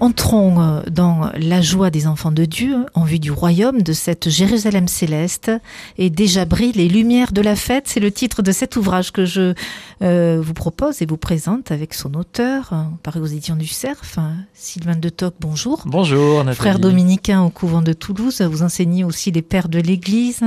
Entrons 0.00 0.62
euh, 0.62 0.80
dans 0.90 1.30
la 1.36 1.60
joie 1.60 1.90
des 1.90 2.06
enfants 2.06 2.32
de 2.32 2.46
Dieu 2.46 2.86
en 2.94 3.04
vue 3.04 3.18
du 3.18 3.30
royaume 3.30 3.82
de 3.82 3.92
cette 3.92 4.30
Jérusalem 4.30 4.88
céleste 4.88 5.52
et 5.98 6.08
déjà 6.08 6.46
brillent 6.46 6.72
les 6.72 6.88
lumières 6.88 7.32
de 7.32 7.42
la 7.42 7.54
fête. 7.54 7.84
C'est 7.86 8.00
le 8.00 8.10
titre 8.10 8.40
de 8.40 8.50
cet 8.50 8.76
ouvrage 8.76 9.12
que 9.12 9.26
je 9.26 9.52
euh, 10.00 10.40
vous 10.42 10.54
propose 10.54 11.02
et 11.02 11.06
vous 11.06 11.18
présente 11.18 11.70
avec 11.70 11.92
son 11.92 12.14
auteur, 12.14 12.70
euh, 12.72 12.82
paru 13.02 13.20
aux 13.20 13.26
éditions 13.26 13.56
du 13.56 13.66
Cerf, 13.66 14.18
Sylvain 14.54 14.96
de 14.96 15.10
Toc. 15.10 15.34
Bonjour. 15.38 15.82
Bonjour, 15.84 16.44
Nathalie. 16.44 16.56
Frère 16.56 16.78
dominicain 16.78 17.42
au 17.42 17.50
couvent 17.50 17.82
de 17.82 17.92
Toulouse. 17.92 18.40
Vous 18.40 18.62
enseignez 18.62 19.04
aussi 19.04 19.30
les 19.30 19.42
pères 19.42 19.68
de 19.68 19.80
l'Église. 19.80 20.40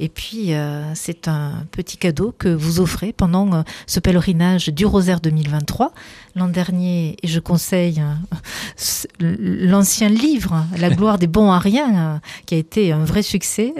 et 0.00 0.08
puis, 0.10 0.52
c'est 0.94 1.28
un 1.28 1.64
petit 1.70 1.96
cadeau 1.96 2.34
que 2.36 2.48
vous 2.48 2.80
offrez 2.80 3.14
pendant 3.14 3.64
ce 3.86 4.00
pèlerinage 4.00 4.68
du 4.68 4.84
Rosaire 4.84 5.20
2023. 5.20 5.92
L'an 6.34 6.48
dernier, 6.48 7.16
et 7.22 7.28
je 7.28 7.40
conseille 7.40 8.02
l'ancien 9.20 10.08
livre, 10.08 10.66
La 10.78 10.90
gloire 10.90 11.18
des 11.18 11.26
bons 11.26 11.50
à 11.50 11.58
rien, 11.58 11.94
euh, 11.94 12.18
qui 12.46 12.54
a 12.54 12.58
été 12.58 12.92
un 12.92 13.04
vrai 13.04 13.22
succès. 13.22 13.72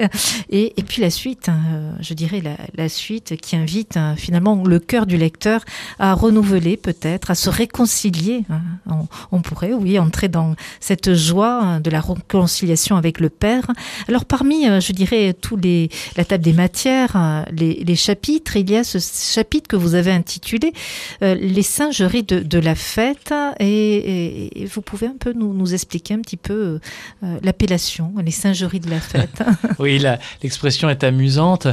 Et, 0.51 0.73
puis 0.87 1.03
la 1.03 1.11
suite, 1.11 1.49
euh, 1.49 1.93
je 2.01 2.15
dirais 2.15 2.43
la, 2.75 2.89
suite 2.89 3.37
qui 3.37 3.57
invite 3.57 3.97
euh, 3.97 4.15
finalement 4.17 4.62
le 4.65 4.79
cœur 4.79 5.07
du 5.07 5.17
lecteur 5.17 5.62
à 5.99 6.15
renouveler 6.15 6.77
peut-être, 6.77 7.31
à 7.31 7.35
se 7.35 7.51
réconcilier. 7.51 8.45
Hein. 8.51 9.07
On, 9.33 9.41
pourrait, 9.41 9.73
oui, 9.73 9.99
entrer 9.99 10.29
dans 10.29 10.55
cette 10.81 11.15
joie 11.15 11.81
de 11.81 11.91
la 11.91 12.01
réconciliation 12.01 12.97
avec 12.97 13.21
le 13.21 13.29
Père. 13.29 13.67
Alors 14.09 14.25
parmi, 14.25 14.65
je 14.65 14.93
dirais, 14.93 15.34
tous 15.34 15.57
les, 15.57 15.91
la 16.17 16.25
table 16.25 16.45
des 16.45 16.53
matières, 16.53 17.45
les, 17.53 17.97
chapitres, 17.97 18.56
il 18.56 18.71
y 18.71 18.77
a 18.77 18.84
ce 18.84 18.98
chapitre 18.98 19.69
que 19.69 19.77
vous 19.77 19.95
avez 19.95 20.12
intitulé 20.12 20.73
Les 21.21 21.62
singeries 21.62 22.23
de, 22.23 22.59
la 22.59 22.75
fête 22.75 23.34
et, 23.59 24.62
et 24.62 24.67
vous 24.77 24.82
pouvez 24.82 25.06
un 25.06 25.16
peu 25.19 25.32
nous, 25.32 25.74
expliquer 25.74 26.14
un 26.14 26.20
petit 26.20 26.36
peu 26.36 26.80
euh, 27.22 27.38
l'appellation, 27.42 28.12
les 28.22 28.30
singeries 28.30 28.80
de 28.80 28.91
la 28.91 29.00
fête 29.00 29.42
Oui, 29.78 30.02
l'expression 30.42 30.91
est 30.91 31.02
amusante. 31.02 31.66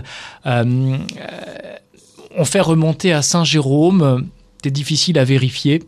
Euh, 0.46 0.98
on 2.36 2.46
fait 2.46 2.62
remonter 2.62 3.12
à 3.12 3.22
Saint 3.22 3.44
Jérôme, 3.44 4.28
c'est 4.64 4.72
difficile 4.72 5.20
à 5.20 5.26
vérifier. 5.26 5.84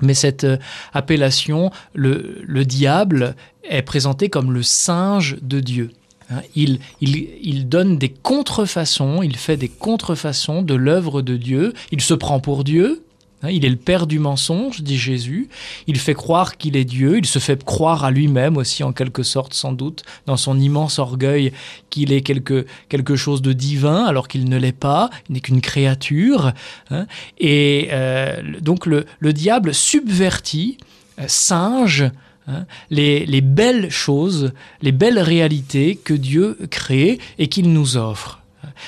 Mais 0.00 0.14
cette 0.14 0.44
euh, 0.44 0.56
appellation, 0.94 1.70
le, 1.92 2.40
le, 2.46 2.64
diable, 2.64 3.36
est 3.62 3.82
présenté 3.82 4.30
comme 4.30 4.52
le 4.52 4.62
singe 4.62 5.36
de 5.42 5.60
Dieu. 5.60 5.90
Hein, 6.30 6.40
il, 6.56 7.68
donne 7.68 7.98
des 7.98 8.08
contrefaçons, 8.08 9.22
il 9.22 9.36
fait 9.36 9.56
des 9.58 9.68
contrefaçons 9.68 10.62
de 10.62 10.74
l'œuvre 10.74 11.20
de 11.20 11.36
Dieu, 11.36 11.74
il 11.92 12.00
se 12.00 12.14
prend 12.14 12.40
pour 12.40 12.64
Dieu, 12.64 13.02
Hein, 13.02 13.07
il 13.44 13.64
est 13.64 13.70
le 13.70 13.76
père 13.76 14.06
du 14.06 14.18
mensonge, 14.18 14.80
dit 14.80 14.98
Jésus. 14.98 15.48
Il 15.86 15.98
fait 15.98 16.14
croire 16.14 16.56
qu'il 16.56 16.76
est 16.76 16.84
Dieu. 16.84 17.18
Il 17.18 17.26
se 17.26 17.38
fait 17.38 17.62
croire 17.64 18.04
à 18.04 18.10
lui-même 18.10 18.56
aussi, 18.56 18.82
en 18.82 18.92
quelque 18.92 19.22
sorte, 19.22 19.54
sans 19.54 19.72
doute, 19.72 20.02
dans 20.26 20.36
son 20.36 20.58
immense 20.58 20.98
orgueil, 20.98 21.52
qu'il 21.88 22.12
est 22.12 22.22
quelque, 22.22 22.66
quelque 22.88 23.14
chose 23.14 23.40
de 23.40 23.52
divin, 23.52 24.04
alors 24.04 24.26
qu'il 24.26 24.48
ne 24.48 24.56
l'est 24.56 24.72
pas. 24.72 25.10
Il 25.28 25.34
n'est 25.34 25.40
qu'une 25.40 25.60
créature. 25.60 26.52
Hein. 26.90 27.06
Et 27.38 27.88
euh, 27.92 28.42
donc 28.60 28.86
le, 28.86 29.06
diable 29.32 29.72
subvertit, 29.72 30.78
euh, 31.20 31.24
singe, 31.28 32.10
hein, 32.48 32.66
les, 32.90 33.24
les 33.24 33.40
belles 33.40 33.90
choses, 33.90 34.52
les 34.82 34.92
belles 34.92 35.20
réalités 35.20 35.94
que 35.94 36.14
Dieu 36.14 36.58
crée 36.70 37.20
et 37.38 37.46
qu'il 37.46 37.72
nous 37.72 37.96
offre. 37.96 38.40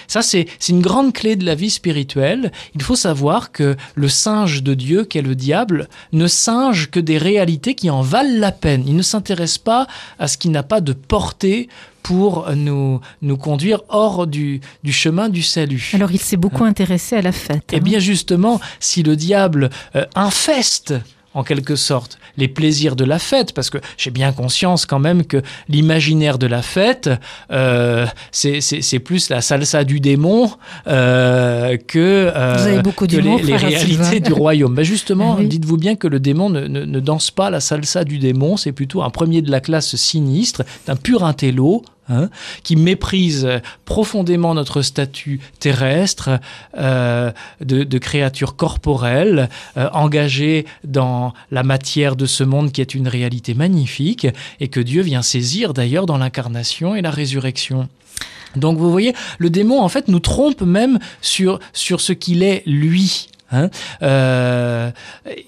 Ça, 0.06 0.22
c'est 0.22 0.46
une 0.68 0.80
grande 0.80 1.12
clé 1.12 1.36
de 1.36 1.44
la 1.44 1.54
vie 1.54 1.70
spirituelle. 1.70 2.52
Il 2.74 2.82
faut 2.82 2.96
savoir 2.96 3.52
que 3.52 3.76
le 3.94 4.08
singe 4.08 4.62
de 4.62 4.74
Dieu, 4.74 5.04
qu'est 5.04 5.22
le 5.22 5.34
diable, 5.34 5.88
ne 6.12 6.26
singe 6.26 6.90
que 6.90 7.00
des 7.00 7.18
réalités 7.18 7.74
qui 7.74 7.90
en 7.90 8.02
valent 8.02 8.38
la 8.38 8.52
peine. 8.52 8.84
Il 8.86 8.96
ne 8.96 9.02
s'intéresse 9.02 9.58
pas 9.58 9.86
à 10.18 10.28
ce 10.28 10.38
qui 10.38 10.48
n'a 10.48 10.62
pas 10.62 10.80
de 10.80 10.92
portée 10.92 11.68
pour 12.02 12.50
nous, 12.54 13.00
nous 13.22 13.36
conduire 13.36 13.82
hors 13.88 14.26
du, 14.26 14.60
du 14.82 14.92
chemin 14.92 15.28
du 15.28 15.42
salut. 15.42 15.90
Alors 15.94 16.10
il 16.12 16.20
s'est 16.20 16.36
beaucoup 16.36 16.64
intéressé 16.64 17.16
à 17.16 17.22
la 17.22 17.32
fête. 17.32 17.70
Eh 17.72 17.80
bien 17.80 17.98
justement, 17.98 18.60
si 18.80 19.02
le 19.02 19.16
diable 19.16 19.70
euh, 19.94 20.06
infeste 20.14 20.94
en 21.34 21.44
quelque 21.44 21.76
sorte, 21.76 22.18
les 22.36 22.48
plaisirs 22.48 22.96
de 22.96 23.04
la 23.04 23.18
fête, 23.18 23.52
parce 23.52 23.70
que 23.70 23.78
j'ai 23.96 24.10
bien 24.10 24.32
conscience 24.32 24.84
quand 24.84 24.98
même 24.98 25.24
que 25.24 25.42
l'imaginaire 25.68 26.38
de 26.38 26.46
la 26.46 26.62
fête, 26.62 27.08
euh, 27.52 28.06
c'est 28.32 28.98
plus 28.98 29.30
la 29.30 29.40
salsa 29.40 29.84
du 29.84 30.00
démon 30.00 30.50
euh, 30.88 31.76
que, 31.76 32.32
euh, 32.34 32.82
les, 33.42 33.56
réalités 33.56 34.20
du 34.20 34.32
royaume. 34.32 34.74
Mais 34.74 34.84
justement, 34.84 35.38
dites-vous 35.40 35.76
bien 35.76 35.94
que 35.94 36.08
le 36.08 36.18
démon 36.18 36.50
ne, 36.50 36.66
ne 36.66 37.00
danse 37.00 37.30
pas 37.30 37.50
la 37.50 37.60
salsa 37.60 38.04
du 38.04 38.18
démon, 38.18 38.56
c'est 38.56 38.72
plutôt 38.72 39.02
un 39.02 39.10
premier 39.10 39.40
de 39.40 39.50
la 39.50 39.60
classe 39.60 39.94
sinistre, 39.94 40.64
d'un 40.86 40.96
pur 40.96 41.24
intello, 41.24 41.82
Hein, 42.12 42.28
qui 42.64 42.74
méprise 42.74 43.48
profondément 43.84 44.52
notre 44.52 44.82
statut 44.82 45.38
terrestre 45.60 46.40
euh, 46.76 47.30
de, 47.60 47.98
créature 47.98 48.56
corporelle, 48.56 49.48
euh, 49.76 49.88
engagée 49.92 50.66
dans 50.82 51.34
la 51.52 51.62
matière 51.62 52.16
de 52.16 52.26
ce 52.26 52.42
monde 52.42 52.72
qui 52.72 52.80
est 52.80 52.96
une 52.96 53.06
réalité 53.06 53.54
magnifique 53.54 54.26
et 54.58 54.66
que 54.66 54.80
Dieu 54.80 55.02
vient 55.02 55.22
saisir 55.22 55.72
d'ailleurs 55.72 56.06
dans 56.06 56.18
l'incarnation 56.18 56.96
et 56.96 57.02
la 57.02 57.12
résurrection. 57.12 57.88
Donc 58.56 58.78
vous 58.78 58.90
voyez, 58.90 59.14
le 59.38 59.48
démon 59.48 59.80
en 59.80 59.88
fait 59.88 60.08
nous 60.08 60.18
trompe 60.18 60.62
même 60.62 60.98
sur, 61.20 61.60
sur 61.72 62.00
ce 62.00 62.12
qu'il 62.12 62.42
est 62.42 62.64
lui. 62.66 63.28
Hein. 63.52 63.70
Euh, 64.02 64.90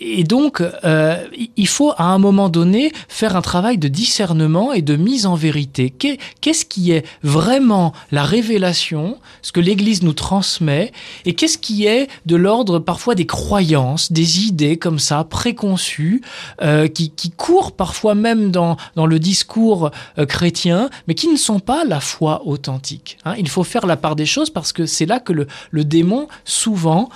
et 0.01 0.25
donc, 0.25 0.61
euh, 0.61 1.17
il 1.57 1.69
faut 1.69 1.93
à 1.97 2.05
un 2.05 2.19
moment 2.19 2.49
donné 2.49 2.93
faire 3.09 3.37
un 3.37 3.43
travail 3.43 3.79
de 3.79 3.89
discernement 3.89 4.73
et 4.73 4.83
de 4.83 4.97
mise 4.97 5.27
en 5.27 5.35
vérité. 5.35 5.91
Qu'est-ce 5.91 6.65
qui 6.65 6.91
est 6.91 7.05
vraiment 7.23 7.93
la 8.11 8.25
révélation, 8.25 9.19
ce 9.43 9.53
que 9.53 9.61
l'Église 9.61 10.03
nous 10.03 10.13
transmet, 10.13 10.93
et 11.25 11.35
qu'est-ce 11.35 11.59
qui 11.59 11.87
est 11.87 12.09
de 12.27 12.37
l'ordre 12.37 12.79
parfois 12.79 13.15
des 13.15 13.27
croyances, 13.27 14.13
des 14.13 14.47
idées 14.47 14.77
comme 14.77 14.99
ça, 14.99 15.25
préconçues, 15.25 16.23
euh, 16.63 16.89
qui, 16.89 17.13
courent 17.37 17.73
parfois 17.73 18.15
même 18.15 18.51
dans, 18.51 18.77
le 18.97 19.19
discours 19.19 19.91
chrétien, 20.29 20.91
mais 21.09 21.15
qui 21.15 21.29
ne 21.29 21.37
sont 21.37 21.61
pas 21.61 21.85
la 21.85 22.01
foi 22.01 22.43
authentique. 22.45 23.19
Hein. 23.25 23.35
Il 23.39 23.49
faut 23.49 23.65
faire 23.65 23.87
la 23.87 23.97
part 23.97 24.17
des 24.17 24.27
choses 24.27 24.51
parce 24.51 24.73
que 24.73 24.87
c'est 24.87 25.07
là 25.07 25.19
que 25.19 25.33
le 25.33 25.85
démon, 25.85 26.29
souvent, 26.45 27.09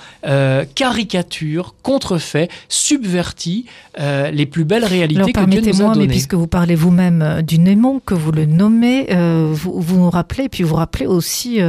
caricature, 0.77 1.73
contrefait, 1.81 2.49
subvertit 2.69 3.65
euh, 3.99 4.29
les 4.29 4.45
plus 4.45 4.63
belles 4.63 4.85
réalités 4.85 5.33
que 5.33 5.45
Dieu 5.45 5.61
nous 5.61 5.81
a 5.81 5.85
données. 5.85 6.05
mais 6.05 6.07
puisque 6.07 6.35
vous 6.35 6.45
parlez 6.45 6.75
vous-même 6.75 7.23
euh, 7.23 7.41
du 7.41 7.57
Némon, 7.57 7.99
que 7.99 8.13
vous 8.13 8.31
le 8.31 8.45
nommez, 8.45 9.07
euh, 9.09 9.49
vous, 9.51 9.81
vous, 9.81 9.97
nous 9.97 10.11
rappelez, 10.11 10.49
puis 10.49 10.61
vous 10.61 10.75
rappelez 10.75 11.07
aussi 11.07 11.59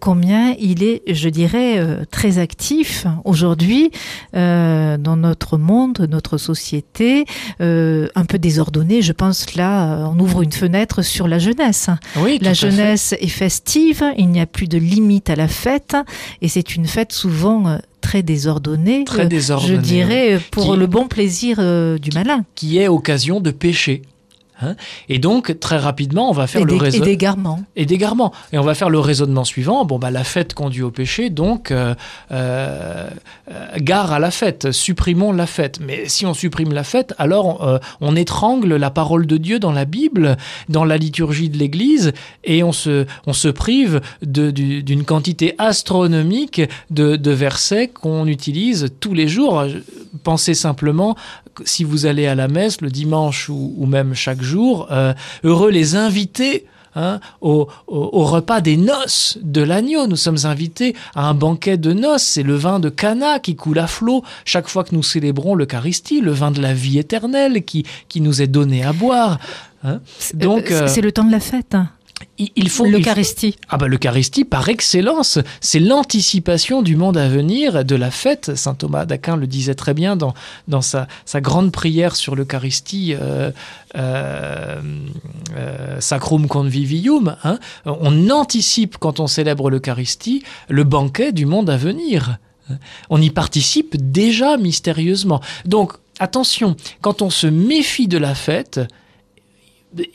combien 0.00 0.56
il 0.58 0.82
est, 0.82 1.02
je 1.06 1.28
dirais, 1.28 2.04
très 2.10 2.38
actif 2.38 3.06
aujourd'hui 3.24 3.92
dans 4.32 5.16
notre 5.16 5.56
monde, 5.56 6.08
notre 6.10 6.36
société, 6.36 7.24
un 7.60 8.24
peu 8.28 8.38
désordonné. 8.38 9.00
Je 9.00 9.12
pense 9.12 9.54
là, 9.54 10.10
on 10.12 10.18
ouvre 10.18 10.42
une 10.42 10.52
fenêtre 10.52 11.02
sur 11.02 11.28
la 11.28 11.38
jeunesse. 11.38 11.88
Oui, 12.16 12.38
la 12.42 12.54
jeunesse 12.54 13.14
est 13.20 13.28
festive, 13.28 14.02
il 14.18 14.28
n'y 14.28 14.40
a 14.40 14.46
plus 14.46 14.66
de 14.66 14.78
limite 14.78 15.30
à 15.30 15.36
la 15.36 15.46
fête, 15.46 15.96
et 16.42 16.48
c'est 16.48 16.74
une 16.74 16.86
fête 16.86 17.12
souvent 17.12 17.78
très 18.10 18.24
désordonné, 18.24 19.04
très 19.04 19.28
désordonné 19.28 19.76
je 19.76 19.80
dirais, 19.80 20.40
pour 20.50 20.74
le 20.74 20.88
bon 20.88 21.06
plaisir 21.06 21.58
euh, 21.60 21.96
du 21.96 22.10
malin. 22.10 22.44
Qui 22.56 22.78
est 22.78 22.88
occasion 22.88 23.38
de 23.38 23.52
pécher. 23.52 24.02
Hein. 24.62 24.76
et 25.08 25.18
donc, 25.18 25.58
très 25.60 25.78
rapidement, 25.78 26.30
on 26.30 26.32
va 26.32 26.46
faire 26.46 26.64
le 26.64 26.74
raisonnement. 26.74 27.06
Et 27.06 27.08
d'égarement. 27.08 27.60
Et 27.76 27.86
d'égarement. 27.86 28.32
Et 28.52 28.58
on 28.58 28.62
va 28.62 28.74
faire 28.74 28.90
le 28.90 28.98
raisonnement 28.98 29.44
suivant. 29.44 29.84
Bon, 29.84 29.98
bah, 29.98 30.10
la 30.10 30.24
fête 30.24 30.54
conduit 30.54 30.82
au 30.82 30.90
péché, 30.90 31.30
donc, 31.30 31.70
euh, 31.70 31.94
euh, 32.32 33.08
gare 33.78 34.12
à 34.12 34.18
la 34.18 34.30
fête. 34.30 34.72
Supprimons 34.72 35.32
la 35.32 35.46
fête. 35.46 35.80
Mais 35.80 36.08
si 36.08 36.26
on 36.26 36.34
supprime 36.34 36.72
la 36.72 36.84
fête, 36.84 37.14
alors 37.18 37.80
on 38.00 38.16
étrangle 38.16 38.76
la 38.76 38.90
parole 38.90 39.26
de 39.26 39.36
Dieu 39.36 39.58
dans 39.58 39.72
la 39.72 39.84
Bible, 39.84 40.36
dans 40.68 40.84
la 40.84 40.96
liturgie 40.96 41.48
de 41.48 41.58
l'Église, 41.58 42.12
et 42.44 42.62
on 42.62 42.72
se, 42.72 43.06
on 43.26 43.32
se 43.32 43.48
prive 43.48 44.00
d'une 44.22 45.04
quantité 45.04 45.54
astronomique 45.58 46.62
de, 46.90 47.16
de 47.16 47.30
versets 47.30 47.88
qu'on 47.88 48.26
utilise 48.26 48.88
tous 49.00 49.14
les 49.14 49.28
jours. 49.28 49.64
Pensez 50.22 50.54
simplement, 50.54 51.16
si 51.64 51.84
vous 51.84 52.06
allez 52.06 52.26
à 52.26 52.34
la 52.34 52.48
messe 52.48 52.80
le 52.80 52.90
dimanche 52.90 53.48
ou, 53.48 53.74
ou 53.76 53.86
même 53.86 54.14
chaque 54.14 54.42
jour, 54.42 54.88
euh, 54.90 55.14
heureux 55.44 55.70
les 55.70 55.96
invités 55.96 56.66
Hein, 56.96 57.20
au, 57.40 57.68
repas 57.86 58.60
des 58.60 58.76
noces 58.76 59.38
de 59.42 59.62
l'agneau. 59.62 60.08
Nous 60.08 60.16
sommes 60.16 60.38
invités 60.42 60.96
à 61.14 61.28
un 61.28 61.34
banquet 61.34 61.76
de 61.76 61.92
noces. 61.92 62.24
C'est 62.24 62.42
le 62.42 62.56
vin 62.56 62.80
de 62.80 62.88
Cana 62.88 63.38
qui 63.38 63.54
coule 63.54 63.78
à 63.78 63.86
flot 63.86 64.24
chaque 64.44 64.68
fois 64.68 64.82
que 64.82 64.92
nous 64.92 65.04
célébrons 65.04 65.54
l'Eucharistie, 65.54 66.20
le 66.20 66.32
vin 66.32 66.50
de 66.50 66.60
la 66.60 66.74
vie 66.74 66.98
éternelle 66.98 67.64
qui, 67.64 67.86
qui 68.08 68.20
nous 68.20 68.42
est 68.42 68.48
donné 68.48 68.82
à 68.82 68.92
boire. 68.92 69.38
Hein. 69.84 70.00
Donc, 70.34 70.72
euh, 70.72 70.88
c'est 70.88 71.00
le 71.00 71.12
temps 71.12 71.22
de 71.22 71.30
la 71.30 71.38
fête. 71.38 71.76
Il 72.38 72.68
faut 72.70 72.86
l'Eucharistie. 72.86 73.56
Ah 73.68 73.76
bah 73.76 73.86
l'Eucharistie 73.86 74.44
par 74.44 74.68
excellence, 74.68 75.38
c'est 75.60 75.78
l'anticipation 75.78 76.80
du 76.80 76.96
monde 76.96 77.18
à 77.18 77.28
venir, 77.28 77.84
de 77.84 77.96
la 77.96 78.10
fête. 78.10 78.56
Saint 78.56 78.74
Thomas 78.74 79.04
d'Aquin 79.04 79.36
le 79.36 79.46
disait 79.46 79.74
très 79.74 79.92
bien 79.92 80.16
dans, 80.16 80.32
dans 80.68 80.80
sa, 80.80 81.06
sa 81.26 81.40
grande 81.40 81.70
prière 81.70 82.16
sur 82.16 82.36
l'Eucharistie, 82.36 83.14
euh, 83.14 83.50
euh, 83.96 84.80
euh, 85.54 86.00
Sacrum 86.00 86.46
convivium. 86.46 87.36
Hein. 87.44 87.58
On 87.84 88.30
anticipe 88.30 88.96
quand 88.98 89.20
on 89.20 89.26
célèbre 89.26 89.70
l'Eucharistie 89.70 90.42
le 90.68 90.84
banquet 90.84 91.32
du 91.32 91.46
monde 91.46 91.68
à 91.68 91.76
venir. 91.76 92.38
On 93.10 93.20
y 93.20 93.30
participe 93.30 93.96
déjà 93.96 94.56
mystérieusement. 94.56 95.40
Donc 95.64 95.94
attention, 96.18 96.76
quand 97.00 97.22
on 97.22 97.30
se 97.30 97.46
méfie 97.46 98.08
de 98.08 98.18
la 98.18 98.34
fête, 98.34 98.80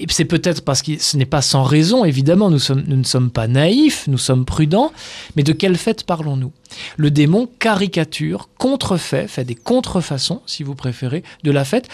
c'est 0.10 0.26
peut-être 0.26 0.64
parce 0.64 0.82
que 0.82 0.98
ce 1.00 1.18
n'est 1.18 1.26
pas 1.26 1.42
sans 1.42 1.64
raison, 1.64 2.06
évidemment, 2.06 2.50
nous, 2.50 2.60
ne 2.88 3.04
sommes 3.04 3.30
pas 3.30 3.48
naïfs, 3.48 4.08
nous 4.08 4.18
sommes 4.18 4.46
prudents, 4.46 4.92
mais 5.36 5.44
de 5.44 5.52
quelle 5.52 5.78
fête 5.78 6.04
parlons-nous? 6.04 6.52
Le 6.98 7.12
démon 7.12 7.50
caricature, 7.60 8.50
contrefait, 8.58 9.28
fait 9.28 9.44
des 9.44 9.56
contrefaçons, 9.56 10.42
si 10.46 10.64
vous 10.64 10.76
préférez, 10.76 11.24
de 11.44 11.52
la 11.52 11.66
fête. 11.66 11.90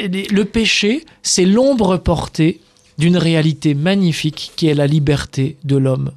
Le 0.00 0.42
péché, 0.44 1.04
c'est 1.22 1.44
l'ombre 1.44 1.96
portée 1.98 2.60
d'une 2.98 3.16
réalité 3.16 3.74
magnifique 3.74 4.52
qui 4.56 4.68
est 4.68 4.74
la 4.74 4.86
liberté 4.86 5.56
de 5.64 5.76
l'homme. 5.76 6.12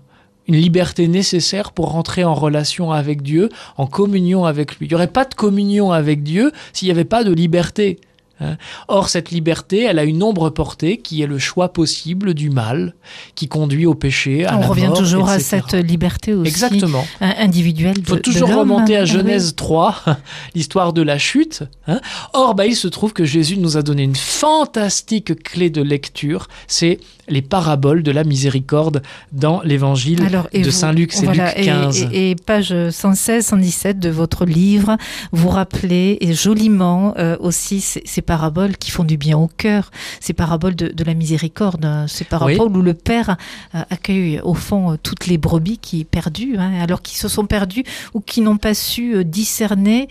Une 0.48 0.56
liberté 0.56 1.07
nécessaire 1.07 1.72
pour 1.72 1.92
rentrer 1.92 2.24
en 2.24 2.34
relation 2.34 2.92
avec 2.92 3.22
Dieu, 3.22 3.50
en 3.78 3.86
communion 3.86 4.46
avec 4.46 4.78
lui. 4.78 4.88
Il 4.88 4.90
n'y 4.90 4.96
aurait 4.96 5.07
pas 5.07 5.25
de 5.25 5.36
communion 5.36 5.92
avec 5.92 6.24
Dieu 6.24 6.52
s'il 6.74 6.88
n'y 6.88 6.92
avait 6.92 7.06
pas 7.06 7.24
de 7.24 7.31
liberté. 7.31 8.00
Hein. 8.42 8.58
Or, 8.88 9.10
cette 9.10 9.32
liberté, 9.32 9.84
elle 9.84 10.00
a 10.00 10.04
une 10.04 10.24
ombre 10.24 10.50
portée 10.50 10.98
qui 10.98 11.22
est 11.22 11.28
le 11.28 11.40
choix 11.40 11.72
possible 11.72 12.34
du 12.34 12.50
mal, 12.50 12.96
qui 13.36 13.48
conduit 13.48 13.86
au 13.86 13.94
péché, 13.94 14.46
à 14.46 14.58
On 14.58 14.62
la 14.62 14.68
revient 14.68 14.92
toujours 14.96 15.30
à 15.30 15.40
cette 15.40 15.74
liberté 15.74 16.34
aussi 16.34 16.50
Exactement. 16.50 17.06
individuelle. 17.20 17.96
Il 17.98 18.06
faut 18.06 18.18
toujours 18.18 18.54
remonter 18.54 18.98
à 18.98 19.06
Genèse 19.06 19.56
3, 19.56 20.04
l'histoire 20.56 20.94
de 20.94 21.02
la 21.02 21.18
chute. 21.18 21.64
Hein. 21.88 22.02
Or, 22.34 22.56
bah, 22.56 22.66
il 22.66 22.76
se 22.76 22.88
trouve 22.88 23.14
que 23.14 23.26
Jésus 23.26 23.58
nous 23.58 23.78
a 23.78 23.84
donné 23.84 24.04
une 24.04 24.16
fantastique 24.16 25.44
clé 25.44 25.70
de 25.70 25.82
lecture, 25.82 26.48
c'est 26.68 27.00
les 27.28 27.42
paraboles 27.42 28.04
de 28.04 28.12
la 28.12 28.24
miséricorde 28.24 29.02
dans 29.32 29.62
l'évangile 29.64 30.28
de 30.54 30.70
Saint 30.70 30.92
Luc, 30.92 31.14
c'est 31.14 31.28
Luc 31.28 31.42
15. 31.64 32.10
Et, 32.12 32.36
page 32.36 32.74
116, 32.90 33.46
117 33.46 34.00
de 34.00 34.10
votre 34.10 34.46
livre, 34.46 34.98
vous 35.32 35.50
rappelez 35.50 36.18
et 36.22 36.34
joliment 36.34 37.14
euh, 37.18 37.38
aussi 37.40 37.82
ces, 37.82 38.02
ces 38.06 38.22
paraboles 38.31 38.78
qui 38.78 38.92
font 38.92 39.04
du 39.04 39.18
bien 39.18 39.38
au 39.38 39.50
cœur, 39.50 39.92
ces 40.22 40.31
paraboles 40.31 40.74
de, 40.74 41.04
la 41.04 41.13
miséricorde, 41.13 41.83
hein, 41.83 42.06
ces 42.07 42.24
paraboles 42.24 42.78
où 42.78 42.81
le 42.81 42.94
Père 42.94 43.36
euh, 43.75 43.81
accueille 43.89 44.39
au 44.42 44.54
fond 44.54 44.94
euh, 44.94 44.95
toutes 45.04 45.28
les 45.28 45.38
brebis 45.38 45.80
qui 45.80 46.06
perdues, 46.06 46.56
hein, 46.57 46.72
alors 46.81 47.01
qu'ils 47.01 47.18
se 47.18 47.28
sont 47.28 47.45
perdus 47.45 47.83
ou 48.13 48.22
qui 48.22 48.39
n'ont 48.39 48.56
pas 48.56 48.74
su 48.74 49.16
euh, 49.16 49.25
discerner 49.25 50.07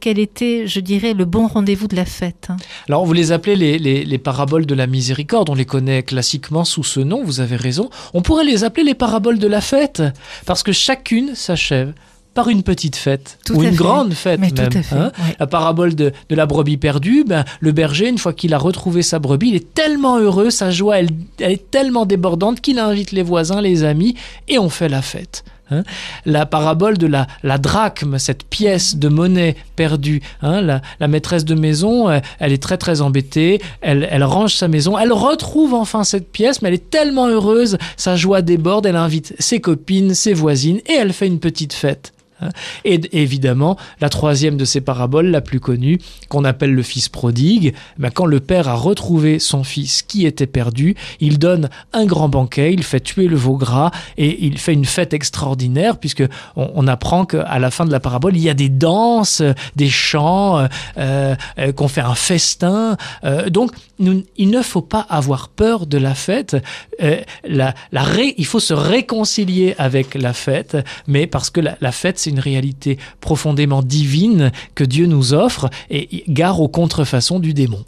quel 0.00 0.18
était, 0.18 0.66
je 0.66 0.80
dirais, 0.80 1.12
le 1.12 1.26
bon 1.26 1.46
rendez-vous 1.48 1.86
de 1.86 1.96
la 1.96 2.06
fête. 2.06 2.46
Hein. 2.48 2.56
Alors 2.88 3.04
vous 3.04 3.12
les 3.12 3.30
appelez 3.30 3.56
les, 3.78 4.04
les 4.04 4.18
paraboles 4.18 4.64
de 4.64 4.74
la 4.74 4.86
miséricorde, 4.86 5.50
on 5.50 5.54
les 5.54 5.66
connaît 5.66 6.02
classiquement 6.02 6.64
sous 6.64 6.84
ce 6.84 7.00
nom, 7.00 7.22
vous 7.22 7.40
avez 7.40 7.56
raison. 7.56 7.90
On 8.14 8.22
pourrait 8.22 8.44
les 8.44 8.64
appeler 8.64 8.84
les 8.84 8.94
paraboles 8.94 9.38
de 9.38 9.48
la 9.48 9.60
fête, 9.60 10.02
parce 10.46 10.62
que 10.62 10.72
chacune 10.72 11.34
s'achève 11.34 11.92
par 12.34 12.48
une 12.48 12.62
petite 12.62 12.96
fête 12.96 13.38
ou 13.50 13.62
une 13.62 13.74
grande 13.74 14.14
fête 14.14 14.40
même. 14.40 14.52
Hein. 14.92 15.10
La 15.38 15.46
parabole 15.46 15.94
de, 15.94 16.12
la 16.28 16.46
brebis 16.46 16.76
perdue, 16.76 17.24
ben, 17.24 17.44
le 17.60 17.72
berger, 17.72 18.08
une 18.08 18.18
fois 18.18 18.32
qu'il 18.32 18.54
a 18.54 18.58
retrouvé 18.58 19.02
sa 19.02 19.18
brebis, 19.18 19.48
il 19.48 19.56
est 19.56 19.74
tellement 19.74 20.18
heureux, 20.18 20.50
sa 20.50 20.70
joie, 20.70 21.00
elle, 21.00 21.10
est 21.40 21.70
tellement 21.70 22.06
débordante 22.06 22.60
qu'il 22.60 22.78
invite 22.78 23.12
les 23.12 23.22
voisins, 23.22 23.60
les 23.60 23.84
amis, 23.84 24.14
et 24.48 24.58
on 24.58 24.68
fait 24.68 24.88
la 24.88 25.02
fête. 25.02 25.44
Hein. 25.72 25.84
la 26.26 26.46
parabole 26.46 26.98
de 26.98 27.06
la, 27.06 27.28
la, 27.44 27.56
drachme, 27.56 28.18
cette 28.18 28.42
pièce 28.42 28.96
de 28.96 29.06
monnaie 29.06 29.54
perdue. 29.76 30.20
Hein. 30.42 30.62
la, 30.62 31.08
maîtresse 31.08 31.44
de 31.44 31.54
maison, 31.54 32.10
elle, 32.40 32.52
est 32.52 32.60
très 32.60 32.76
très 32.76 33.02
embêtée, 33.02 33.60
elle, 33.80 34.08
elle, 34.10 34.24
range 34.24 34.56
sa 34.56 34.66
maison, 34.66 34.98
elle 34.98 35.12
retrouve 35.12 35.74
enfin 35.74 36.02
cette 36.02 36.32
pièce, 36.32 36.60
mais 36.60 36.70
elle 36.70 36.74
est 36.74 36.90
tellement 36.90 37.28
heureuse, 37.28 37.78
sa 37.96 38.16
joie 38.16 38.42
déborde, 38.42 38.84
elle 38.84 38.96
invite 38.96 39.32
ses 39.38 39.60
copines, 39.60 40.14
ses 40.14 40.32
voisines, 40.32 40.80
et 40.86 40.94
elle 40.94 41.12
fait 41.12 41.28
une 41.28 41.38
petite 41.38 41.72
fête. 41.72 42.12
Et 42.84 43.00
évidemment, 43.12 43.76
la 44.00 44.08
troisième 44.08 44.56
de 44.56 44.64
ces 44.64 44.80
paraboles, 44.80 45.26
la 45.26 45.40
plus 45.40 45.60
connue, 45.60 45.98
qu'on 46.28 46.44
appelle 46.44 46.74
le 46.74 46.82
fils 46.82 47.08
prodigue, 47.08 47.74
ben 47.98 48.10
quand 48.10 48.26
le 48.26 48.40
père 48.40 48.68
a 48.68 48.74
retrouvé 48.74 49.38
son 49.38 49.64
fils 49.64 50.02
qui 50.02 50.26
était 50.26 50.46
perdu, 50.46 50.94
il 51.20 51.38
donne 51.38 51.68
un 51.92 52.06
grand 52.06 52.28
banquet, 52.28 52.72
il 52.72 52.82
fait 52.82 53.00
tuer 53.00 53.26
le 53.26 53.36
veau 53.36 53.56
gras 53.56 53.90
et 54.16 54.44
il 54.44 54.58
fait 54.58 54.72
une 54.72 54.84
fête 54.84 55.14
extraordinaire 55.14 55.98
puisque 55.98 56.24
on, 56.56 56.86
apprend 56.86 57.24
qu'à 57.24 57.58
la 57.58 57.70
fin 57.70 57.84
de 57.84 57.92
la 57.92 58.00
parabole, 58.00 58.36
il 58.36 58.42
y 58.42 58.48
a 58.48 58.54
des 58.54 58.68
danses, 58.68 59.42
des 59.76 59.88
chants, 59.88 60.66
euh, 60.98 61.34
euh, 61.58 61.72
qu'on 61.72 61.88
fait 61.88 62.00
un 62.00 62.14
festin. 62.14 62.96
Euh, 63.24 63.48
donc, 63.50 63.72
il 63.98 64.50
ne 64.50 64.62
faut 64.62 64.82
pas 64.82 65.06
avoir 65.08 65.48
peur 65.48 65.86
de 65.86 65.98
la 65.98 66.14
fête. 66.14 66.56
il 67.00 68.46
faut 68.46 68.60
se 68.60 68.74
réconcilier 68.74 69.74
avec 69.78 70.14
la 70.14 70.32
fête, 70.32 70.76
mais 71.06 71.26
parce 71.26 71.50
que 71.50 71.60
la, 71.60 71.76
la 71.80 71.92
fête, 71.92 72.18
c'est 72.18 72.29
une 72.30 72.40
réalité 72.40 72.98
profondément 73.20 73.82
divine 73.82 74.52
que 74.74 74.84
Dieu 74.84 75.06
nous 75.06 75.34
offre 75.34 75.68
et 75.90 76.24
gare 76.28 76.60
aux 76.60 76.68
contrefaçons 76.68 77.40
du 77.40 77.54
démon. 77.54 77.84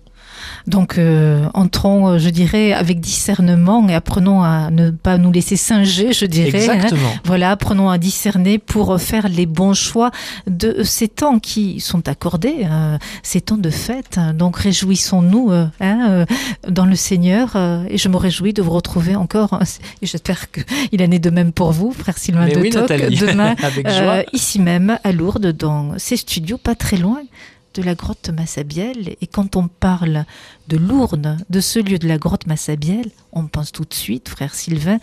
Donc 0.67 0.99
euh, 0.99 1.47
entrons, 1.55 2.09
euh, 2.09 2.19
je 2.19 2.29
dirais, 2.29 2.73
avec 2.73 3.01
discernement 3.01 3.89
et 3.89 3.95
apprenons 3.95 4.43
à 4.43 4.71
ne 4.71 4.91
pas 4.91 5.19
nous 5.19 5.33
laisser 5.33 5.57
singer, 5.57 6.13
je 6.13 6.27
dirais. 6.27 6.69
Hein. 6.69 6.75
Exactement. 6.75 7.13
Voilà, 7.25 7.51
apprenons 7.51 7.91
à 7.91 7.99
discerner 7.99 8.59
pour 8.59 9.01
faire 9.01 9.29
les 9.29 9.47
bons 9.47 9.75
choix 9.75 10.11
de 10.47 10.83
ces 10.83 11.09
temps 11.09 11.39
qui 11.39 11.81
sont 11.81 12.09
accordés, 12.09 12.67
euh, 12.71 12.99
ces 13.23 13.41
temps 13.41 13.57
de 13.57 13.71
fête. 13.71 14.19
Donc 14.35 14.57
réjouissons-nous 14.57 15.51
hein, 15.81 16.27
dans 16.69 16.87
le 16.87 16.97
Seigneur 16.97 17.57
et 17.89 17.99
je 17.99 18.09
me 18.09 18.17
réjouis 18.17 18.53
de 18.53 18.63
vous 18.63 18.71
retrouver 18.71 19.17
encore. 19.17 19.59
Et 20.03 20.07
j'espère 20.07 20.51
qu'il 20.51 21.03
en 21.03 21.11
est 21.11 21.19
de 21.19 21.31
même 21.31 21.53
pour 21.53 21.73
vous, 21.73 21.93
frère 21.93 22.19
Sylvain 22.19 22.49
de 22.49 22.59
oui, 22.59 22.71
demain, 22.71 23.55
avec 23.63 23.89
joie. 23.89 24.23
ici 24.33 24.59
même 24.59 24.99
à 25.05 25.13
Lourdes, 25.13 25.53
dans 25.53 25.93
ces 25.99 26.17
studios, 26.17 26.59
pas 26.59 26.75
très 26.75 26.97
loin 26.97 27.21
de 27.75 27.83
la 27.83 27.95
grotte 27.95 28.31
Massabielle. 28.31 29.17
Et 29.21 29.27
quand 29.27 29.57
on 29.57 29.69
parle 29.69 30.25
de 30.69 30.77
Lourdes, 30.77 31.37
de 31.51 31.61
ce 31.61 31.79
lieu 31.79 31.99
de 31.99 32.09
la 32.09 32.19
grotte 32.19 32.47
Massabielle, 32.47 33.11
on 33.33 33.47
pense 33.47 33.73
tout 33.73 33.85
de 33.85 33.95
suite, 33.95 34.29
frère 34.29 34.55
Sylvain, 34.55 34.99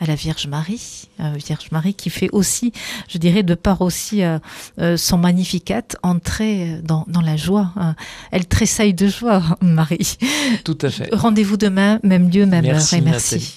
à 0.00 0.06
la 0.06 0.14
Vierge 0.14 0.46
Marie, 0.48 1.08
euh, 1.20 1.34
Vierge 1.36 1.68
Marie 1.70 1.94
qui 1.94 2.10
fait 2.10 2.28
aussi, 2.32 2.72
je 3.08 3.18
dirais, 3.18 3.42
de 3.42 3.54
part 3.54 3.80
aussi 3.80 4.22
euh, 4.22 4.38
euh, 4.80 4.96
son 4.96 5.18
magnificat 5.18 5.82
entrer 6.02 6.80
dans, 6.82 7.04
dans 7.08 7.20
la 7.20 7.36
joie. 7.36 7.72
Hein. 7.76 7.94
Elle 8.32 8.46
tressaille 8.46 8.94
de 8.94 9.06
joie, 9.06 9.42
Marie. 9.60 10.18
Tout 10.64 10.78
à 10.82 10.90
fait. 10.90 11.08
Rendez-vous 11.12 11.56
demain, 11.56 12.00
même 12.02 12.30
lieu, 12.30 12.46
même 12.46 12.64
heure. 12.66 12.92
Et 12.92 13.00
merci. 13.00 13.56